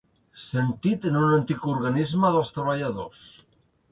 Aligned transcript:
Sentit 0.43 1.05
en 1.09 1.19
un 1.19 1.33
antic 1.35 1.67
organisme 1.75 2.33
dels 2.37 2.53
treballadors. 2.57 3.21